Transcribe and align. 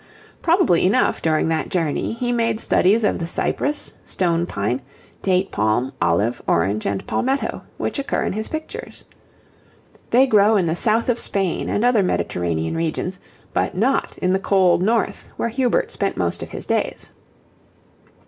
Probably 0.41 0.83
enough 0.87 1.21
during 1.21 1.49
that 1.49 1.69
journey 1.69 2.13
he 2.13 2.31
made 2.31 2.59
studies 2.59 3.03
of 3.03 3.19
the 3.19 3.27
cypress, 3.27 3.93
stone 4.03 4.47
pine, 4.47 4.81
date 5.21 5.51
palm, 5.51 5.93
olive, 6.01 6.41
orange, 6.47 6.87
and 6.87 7.05
palmetto, 7.05 7.61
which 7.77 7.99
occur 7.99 8.23
in 8.23 8.33
his 8.33 8.47
pictures. 8.47 9.05
They 10.09 10.25
grow 10.25 10.57
in 10.57 10.65
the 10.65 10.75
south 10.75 11.07
of 11.07 11.19
Spain 11.19 11.69
and 11.69 11.85
other 11.85 12.01
Mediterranean 12.01 12.75
regions, 12.75 13.19
but 13.53 13.77
not 13.77 14.17
in 14.17 14.33
the 14.33 14.39
cold 14.39 14.81
north 14.81 15.27
where 15.37 15.49
Hubert 15.49 15.91
spent 15.91 16.17
most 16.17 16.41
of 16.41 16.49
his 16.49 16.65
days. 16.65 17.11